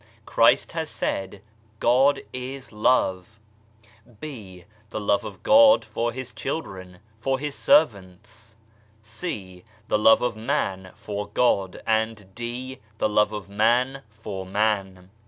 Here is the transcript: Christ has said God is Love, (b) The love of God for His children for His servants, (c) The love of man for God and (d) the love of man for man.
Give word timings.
Christ 0.25 0.71
has 0.71 0.89
said 0.89 1.43
God 1.79 2.23
is 2.33 2.71
Love, 2.71 3.39
(b) 4.19 4.65
The 4.89 4.99
love 4.99 5.23
of 5.23 5.43
God 5.43 5.85
for 5.85 6.11
His 6.11 6.33
children 6.33 6.97
for 7.19 7.37
His 7.37 7.53
servants, 7.53 8.55
(c) 9.03 9.63
The 9.89 9.99
love 9.99 10.23
of 10.23 10.35
man 10.35 10.91
for 10.95 11.27
God 11.27 11.83
and 11.85 12.33
(d) 12.33 12.79
the 12.97 13.07
love 13.09 13.31
of 13.31 13.47
man 13.47 14.01
for 14.09 14.43
man. 14.43 15.11